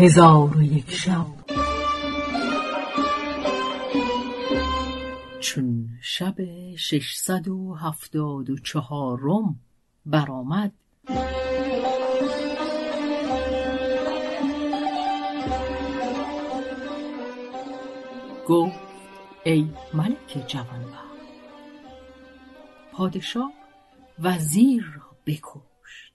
هزار 0.00 0.56
و 0.56 0.62
یک 0.62 0.90
شب. 0.90 1.26
چون 5.40 5.88
شب 6.02 6.34
ششصد 6.76 7.48
و 7.48 7.74
هفتاد 7.74 8.50
و 8.50 8.58
چهارم 8.58 9.60
برآمد 10.06 10.72
گفت 18.48 18.80
ای 19.44 19.68
ملک 19.94 20.44
جوانبخت 20.46 21.20
پادشاه 22.92 23.52
وزیر 24.18 24.82
را 24.96 25.16
بکشت. 25.26 26.12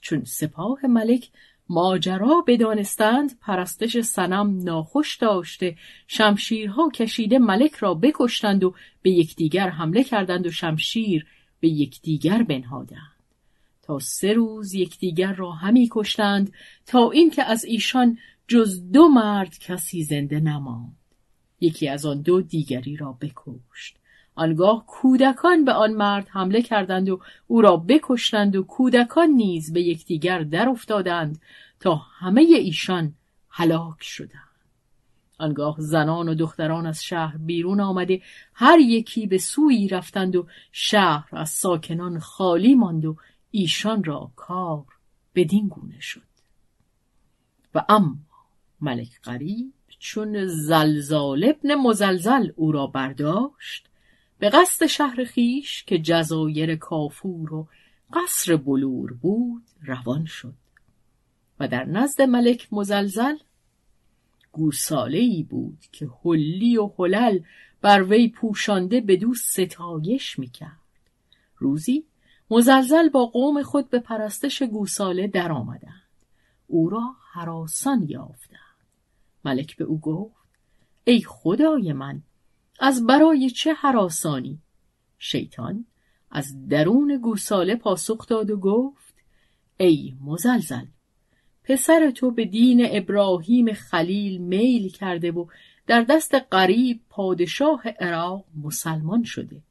چون 0.00 0.24
سپاه 0.24 0.86
ملک 0.86 1.30
ماجرا 1.68 2.44
بدانستند 2.46 3.38
پرستش 3.40 4.00
سنم 4.00 4.62
ناخوش 4.62 5.16
داشته. 5.16 5.76
شمشیرها 6.06 6.90
کشیده 6.94 7.38
ملک 7.38 7.74
را 7.74 7.94
بکشتند 7.94 8.64
و 8.64 8.74
به 9.02 9.10
یکدیگر 9.10 9.68
حمله 9.68 10.04
کردند 10.04 10.46
و 10.46 10.50
شمشیر 10.50 11.26
به 11.60 11.68
یکدیگر 11.68 12.42
بنهادند. 12.42 13.14
تا 13.82 13.98
سه 13.98 14.32
روز 14.32 14.74
یکدیگر 14.74 15.32
را 15.32 15.52
همی 15.52 15.88
کشتند 15.92 16.52
تا 16.86 17.10
اینکه 17.10 17.42
از 17.44 17.64
ایشان 17.64 18.18
جز 18.48 18.90
دو 18.92 19.08
مرد 19.08 19.58
کسی 19.58 20.02
زنده 20.02 20.40
نماند. 20.40 20.96
یکی 21.60 21.88
از 21.88 22.06
آن 22.06 22.22
دو 22.22 22.40
دیگری 22.40 22.96
را 22.96 23.12
بکشت. 23.12 23.96
آنگاه 24.34 24.86
کودکان 24.86 25.64
به 25.64 25.72
آن 25.72 25.92
مرد 25.92 26.28
حمله 26.28 26.62
کردند 26.62 27.08
و 27.08 27.20
او 27.46 27.60
را 27.60 27.76
بکشتند 27.76 28.56
و 28.56 28.62
کودکان 28.62 29.28
نیز 29.28 29.72
به 29.72 29.82
یکدیگر 29.82 30.42
در 30.42 30.68
افتادند 30.68 31.40
تا 31.80 31.94
همه 31.94 32.40
ایشان 32.40 33.14
هلاک 33.48 34.02
شدند. 34.02 34.40
آنگاه 35.38 35.76
زنان 35.78 36.28
و 36.28 36.34
دختران 36.34 36.86
از 36.86 37.04
شهر 37.04 37.36
بیرون 37.36 37.80
آمده 37.80 38.22
هر 38.54 38.78
یکی 38.78 39.26
به 39.26 39.38
سوی 39.38 39.88
رفتند 39.88 40.36
و 40.36 40.46
شهر 40.72 41.28
از 41.32 41.50
ساکنان 41.50 42.18
خالی 42.18 42.74
ماند 42.74 43.04
و 43.04 43.16
ایشان 43.50 44.04
را 44.04 44.30
کار 44.36 44.84
بدین 45.34 45.68
گونه 45.68 46.00
شد. 46.00 46.22
و 47.74 47.84
اما 47.88 48.16
ملک 48.80 49.20
قریب 49.22 49.72
چون 49.98 50.46
زلزال 50.46 51.44
ابن 51.44 51.74
مزلزل 51.74 52.50
او 52.56 52.72
را 52.72 52.86
برداشت 52.86 53.88
به 54.44 54.50
قصد 54.50 54.86
شهر 54.86 55.24
خیش 55.24 55.84
که 55.84 55.98
جزایر 55.98 56.76
کافور 56.76 57.54
و 57.54 57.68
قصر 58.12 58.56
بلور 58.56 59.12
بود 59.12 59.62
روان 59.82 60.24
شد. 60.24 60.54
و 61.60 61.68
در 61.68 61.84
نزد 61.84 62.22
ملک 62.22 62.68
مزلزل 62.72 63.36
گوساله 64.52 65.18
ای 65.18 65.42
بود 65.42 65.78
که 65.92 66.08
حلی 66.24 66.76
و 66.76 66.90
حلل 66.98 67.40
بر 67.80 68.02
وی 68.02 68.28
پوشانده 68.28 69.00
به 69.00 69.16
دو 69.16 69.34
ستایش 69.34 70.38
می‌کرد. 70.38 70.80
روزی 71.58 72.04
مزلزل 72.50 73.08
با 73.08 73.26
قوم 73.26 73.62
خود 73.62 73.90
به 73.90 73.98
پرستش 73.98 74.62
گوساله 74.62 75.26
درآمدند. 75.26 76.08
او 76.66 76.90
را 76.90 77.14
حراسان 77.32 78.06
یافتند. 78.08 78.60
ملک 79.44 79.76
به 79.76 79.84
او 79.84 80.00
گفت 80.00 80.44
ای 81.04 81.22
خدای 81.22 81.92
من 81.92 82.22
از 82.80 83.06
برای 83.06 83.50
چه 83.50 83.74
حراسانی 83.74 84.58
شیطان 85.18 85.86
از 86.30 86.68
درون 86.68 87.20
گوساله 87.22 87.76
پاسخ 87.76 88.26
داد 88.26 88.50
و 88.50 88.56
گفت 88.56 89.14
ای 89.76 90.14
مزلزل 90.24 90.84
پسر 91.64 92.10
تو 92.10 92.30
به 92.30 92.44
دین 92.44 92.86
ابراهیم 92.90 93.72
خلیل 93.72 94.40
میل 94.40 94.88
کرده 94.88 95.32
و 95.32 95.46
در 95.86 96.02
دست 96.02 96.34
قریب 96.34 97.00
پادشاه 97.10 97.88
عراق 97.88 98.44
مسلمان 98.64 99.22
شده. 99.22 99.62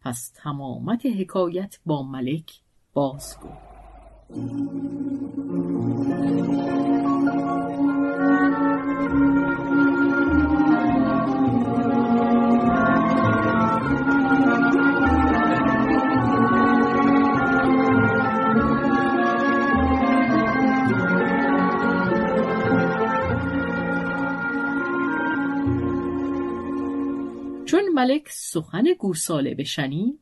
پس 0.00 0.32
تمامت 0.34 1.06
حکایت 1.06 1.78
با 1.86 2.02
ملک 2.02 2.52
بازگو. 2.92 3.48
چون 27.64 27.88
ملک 27.94 28.28
سخن 28.28 28.84
گوساله 28.98 29.54
بشنید 29.54 30.20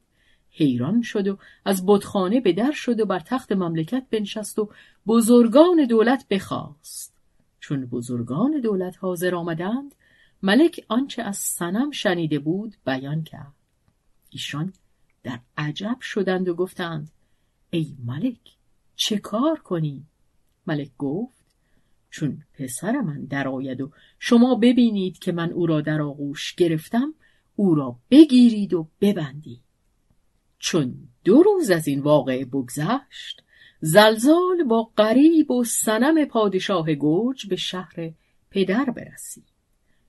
حیران 0.50 1.02
شد 1.02 1.28
و 1.28 1.38
از 1.64 1.86
بتخانه 1.86 2.40
به 2.40 2.52
در 2.52 2.72
شد 2.72 3.00
و 3.00 3.06
بر 3.06 3.18
تخت 3.18 3.52
مملکت 3.52 4.06
بنشست 4.10 4.58
و 4.58 4.70
بزرگان 5.06 5.86
دولت 5.86 6.28
بخواست 6.30 7.14
چون 7.60 7.86
بزرگان 7.86 8.60
دولت 8.60 8.96
حاضر 9.00 9.34
آمدند 9.34 9.94
ملک 10.42 10.84
آنچه 10.88 11.22
از 11.22 11.36
سنم 11.36 11.90
شنیده 11.90 12.38
بود 12.38 12.76
بیان 12.86 13.22
کرد 13.22 13.54
ایشان 14.30 14.72
در 15.22 15.38
عجب 15.56 15.96
شدند 16.00 16.48
و 16.48 16.54
گفتند 16.54 17.10
ای 17.70 17.96
ملک 18.04 18.56
چه 18.96 19.18
کار 19.18 19.58
کنی؟ 19.58 20.04
ملک 20.66 20.90
گفت 20.98 21.42
چون 22.10 22.42
پسر 22.54 23.00
من 23.00 23.24
درآید 23.24 23.80
و 23.80 23.90
شما 24.18 24.54
ببینید 24.54 25.18
که 25.18 25.32
من 25.32 25.50
او 25.50 25.66
را 25.66 25.80
در 25.80 26.02
آغوش 26.02 26.54
گرفتم 26.54 27.14
او 27.56 27.74
را 27.74 27.96
بگیرید 28.10 28.74
و 28.74 28.88
ببندید. 29.00 29.62
چون 30.58 30.94
دو 31.24 31.42
روز 31.42 31.70
از 31.70 31.88
این 31.88 32.00
واقعه 32.00 32.44
بگذشت 32.44 33.42
زلزال 33.80 34.64
با 34.68 34.90
قریب 34.96 35.50
و 35.50 35.64
سنم 35.64 36.24
پادشاه 36.24 36.94
گرج 36.94 37.46
به 37.46 37.56
شهر 37.56 38.12
پدر 38.50 38.84
برسید. 38.84 39.44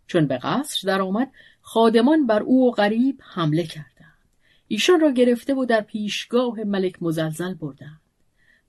چون 0.07 0.27
به 0.27 0.37
قصر 0.37 0.87
درآمد 0.87 1.31
خادمان 1.61 2.27
بر 2.27 2.43
او 2.43 2.67
و 2.67 2.71
غریب 2.71 3.19
حمله 3.21 3.63
کردند. 3.63 4.17
ایشان 4.67 4.99
را 4.99 5.11
گرفته 5.11 5.53
و 5.55 5.65
در 5.65 5.81
پیشگاه 5.81 6.63
ملک 6.63 7.03
مزلزل 7.03 7.53
بردند. 7.53 8.01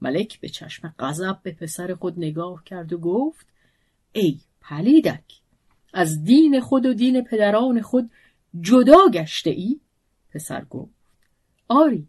ملک 0.00 0.40
به 0.40 0.48
چشم 0.48 0.94
غضب 0.98 1.38
به 1.42 1.52
پسر 1.52 1.94
خود 1.94 2.18
نگاه 2.18 2.64
کرد 2.64 2.92
و 2.92 2.98
گفت 2.98 3.46
ای 4.12 4.40
پلیدک 4.60 5.24
از 5.92 6.24
دین 6.24 6.60
خود 6.60 6.86
و 6.86 6.94
دین 6.94 7.24
پدران 7.24 7.82
خود 7.82 8.10
جدا 8.60 9.08
گشته 9.12 9.50
ای؟ 9.50 9.80
پسر 10.30 10.64
گفت. 10.64 10.94
آری 11.68 12.08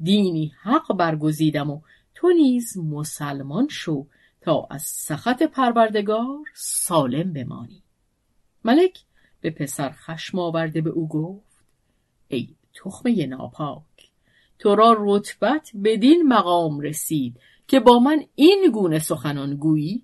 دینی 0.00 0.52
حق 0.62 0.96
برگزیدم 0.96 1.70
و 1.70 1.80
تو 2.14 2.32
نیز 2.32 2.78
مسلمان 2.78 3.68
شو 3.68 4.06
تا 4.40 4.66
از 4.70 4.82
سخط 4.82 5.42
پروردگار 5.42 6.44
سالم 6.54 7.32
بمانی. 7.32 7.82
ملک 8.64 8.98
به 9.40 9.50
پسر 9.50 9.90
خشم 9.90 10.38
آورده 10.38 10.80
به 10.80 10.90
او 10.90 11.08
گفت 11.08 11.64
ای 12.28 12.48
تخمه 12.74 13.26
ناپاک 13.26 14.10
تو 14.58 14.74
را 14.74 14.96
رتبت 14.98 15.70
بدین 15.84 16.22
مقام 16.28 16.80
رسید 16.80 17.40
که 17.68 17.80
با 17.80 17.98
من 17.98 18.24
این 18.34 18.70
گونه 18.72 18.98
سخنان 18.98 19.56
گویی؟ 19.56 20.02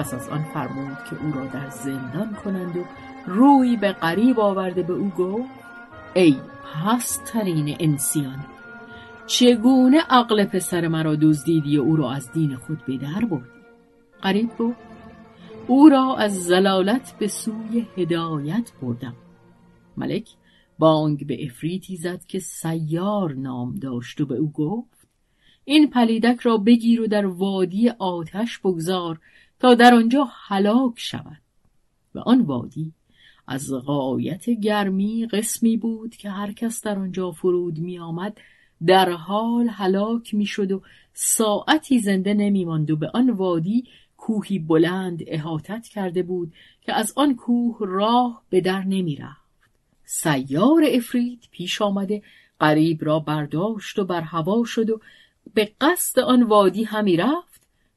پس 0.00 0.14
از 0.14 0.28
آن 0.28 0.44
فرمود 0.44 0.96
که 1.10 1.24
او 1.24 1.32
را 1.32 1.46
در 1.46 1.70
زندان 1.70 2.34
کنند 2.34 2.76
و 2.76 2.84
روی 3.26 3.76
به 3.76 3.92
قریب 3.92 4.40
آورده 4.40 4.82
به 4.82 4.92
او 4.92 5.08
گفت 5.08 5.50
ای 6.14 6.36
پسترین 6.64 7.76
انسیان 7.80 8.46
چگونه 9.26 10.00
عقل 10.00 10.44
پسر 10.44 10.88
مرا 10.88 11.16
دزدیدی 11.16 11.78
و 11.78 11.82
او 11.82 11.96
را 11.96 12.12
از 12.12 12.32
دین 12.32 12.56
خود 12.56 12.84
به 12.86 12.96
در 12.96 13.24
بردی؟ 13.24 13.44
قریب 14.22 14.56
گفت 14.58 14.78
او 15.66 15.88
را 15.88 16.16
از 16.16 16.44
زلالت 16.44 17.14
به 17.18 17.28
سوی 17.28 17.86
هدایت 17.96 18.72
بردم. 18.82 19.14
ملک 19.96 20.28
بانگ 20.78 21.26
به 21.26 21.44
افریتی 21.44 21.96
زد 21.96 22.24
که 22.24 22.38
سیار 22.38 23.34
نام 23.34 23.74
داشت 23.74 24.20
و 24.20 24.26
به 24.26 24.36
او 24.36 24.52
گفت 24.52 25.08
این 25.64 25.90
پلیدک 25.90 26.40
را 26.40 26.56
بگیر 26.56 27.00
و 27.00 27.06
در 27.06 27.26
وادی 27.26 27.88
آتش 27.88 28.58
بگذار 28.58 29.20
تا 29.60 29.74
در 29.74 29.94
آنجا 29.94 30.28
هلاک 30.30 30.94
شود 30.96 31.40
و 32.14 32.18
آن 32.18 32.40
وادی 32.40 32.92
از 33.46 33.72
غایت 33.72 34.50
گرمی 34.50 35.26
قسمی 35.26 35.76
بود 35.76 36.16
که 36.16 36.30
هر 36.30 36.52
کس 36.52 36.82
در 36.82 36.98
آنجا 36.98 37.30
فرود 37.30 37.78
می 37.78 37.98
آمد 37.98 38.38
در 38.86 39.10
حال 39.10 39.68
هلاک 39.68 40.34
می 40.34 40.46
شد 40.46 40.72
و 40.72 40.82
ساعتی 41.12 41.98
زنده 41.98 42.34
نمی 42.34 42.64
ماند 42.64 42.90
و 42.90 42.96
به 42.96 43.10
آن 43.14 43.30
وادی 43.30 43.84
کوهی 44.16 44.58
بلند 44.58 45.22
احاطت 45.26 45.88
کرده 45.88 46.22
بود 46.22 46.52
که 46.80 46.94
از 46.94 47.12
آن 47.16 47.36
کوه 47.36 47.76
راه 47.80 48.42
به 48.50 48.60
در 48.60 48.82
نمی 48.82 49.16
رفت. 49.16 49.40
سیار 50.04 50.82
افرید 50.92 51.48
پیش 51.50 51.82
آمده 51.82 52.22
قریب 52.60 53.04
را 53.04 53.18
برداشت 53.18 53.98
و 53.98 54.04
بر 54.04 54.20
هوا 54.20 54.64
شد 54.64 54.90
و 54.90 55.00
به 55.54 55.72
قصد 55.80 56.20
آن 56.20 56.42
وادی 56.42 56.84
همی 56.84 57.16
رفت 57.16 57.49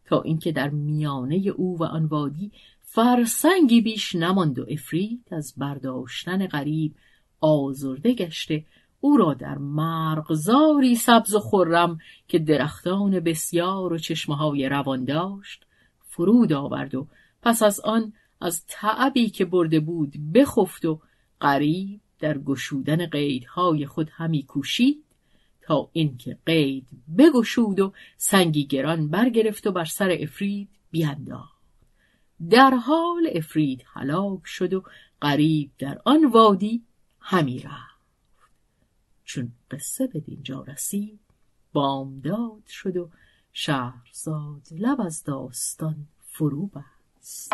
تا 0.05 0.21
اینکه 0.21 0.51
در 0.51 0.69
میانه 0.69 1.35
او 1.35 1.77
و 1.79 1.83
آن 1.83 2.05
وادی 2.05 2.51
فرسنگی 2.81 3.81
بیش 3.81 4.15
نماند 4.15 4.59
و 4.59 4.65
افرید 4.69 5.27
از 5.31 5.53
برداشتن 5.57 6.47
غریب 6.47 6.95
آزرده 7.41 8.13
گشته 8.13 8.65
او 8.99 9.17
را 9.17 9.33
در 9.33 9.57
مرغزاری 9.57 10.95
سبز 10.95 11.35
و 11.35 11.39
خرم 11.39 11.97
که 12.27 12.39
درختان 12.39 13.19
بسیار 13.19 13.93
و 13.93 13.97
چشمه 13.97 14.35
های 14.35 14.69
روان 14.69 15.05
داشت 15.05 15.65
فرود 15.99 16.53
آورد 16.53 16.95
و 16.95 17.07
پس 17.41 17.63
از 17.63 17.79
آن 17.79 18.13
از 18.41 18.65
تعبی 18.67 19.29
که 19.29 19.45
برده 19.45 19.79
بود 19.79 20.13
بخفت 20.33 20.85
و 20.85 20.99
قریب 21.39 22.01
در 22.19 22.37
گشودن 22.37 23.05
قیدهای 23.05 23.85
خود 23.85 24.09
همی 24.13 24.43
کوشید. 24.43 25.03
تا 25.65 25.89
اینکه 25.93 26.37
قید 26.45 26.87
بگشود 27.17 27.79
و 27.79 27.93
سنگی 28.17 28.65
گران 28.65 29.09
برگرفت 29.09 29.67
و 29.67 29.71
بر 29.71 29.85
سر 29.85 30.17
افرید 30.19 30.69
بیانداخت 30.91 31.53
در 32.49 32.69
حال 32.69 33.29
افرید 33.35 33.83
هلاک 33.93 34.41
شد 34.45 34.73
و 34.73 34.83
قریب 35.21 35.71
در 35.79 36.01
آن 36.05 36.25
وادی 36.25 36.83
همی 37.19 37.59
رفت. 37.59 37.93
چون 39.23 39.51
قصه 39.71 40.07
به 40.07 40.19
دینجا 40.19 40.61
رسید 40.61 41.19
بامداد 41.73 42.67
شد 42.67 42.97
و 42.97 43.09
شهرزاد 43.53 44.67
لب 44.71 45.01
از 45.01 45.23
داستان 45.23 46.07
فرو 46.19 46.67
بست. 46.67 47.53